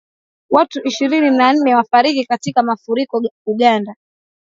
[0.49, 3.95] Watu ishirini na nne wafariki katika mafuriko Uganda